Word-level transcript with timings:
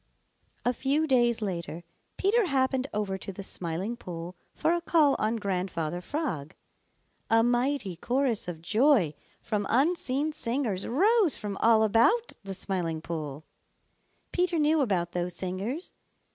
A 0.65 0.73
few 0.73 1.05
days 1.05 1.43
later 1.43 1.83
Peter 2.17 2.45
happened 2.47 2.87
over 2.91 3.19
to 3.19 3.31
the 3.31 3.43
Smiling 3.43 3.95
Pool 3.95 4.35
for 4.55 4.73
a 4.73 4.81
call 4.81 5.15
on 5.19 5.35
Grandfather 5.35 6.01
Frog. 6.01 6.55
A 7.29 7.43
mighty 7.43 7.97
chorus 7.97 8.47
of 8.47 8.63
joy 8.63 9.13
from 9.43 9.67
unseen 9.69 10.33
singers 10.33 10.87
rose 10.87 11.35
from 11.35 11.55
all 11.57 11.83
about 11.83 12.33
the 12.43 12.55
Smiling 12.55 12.99
Pool. 12.99 13.45
Peter 14.31 14.57
knew 14.57 14.81
about 14.81 15.11
those 15.11 15.35
singers. 15.35 15.93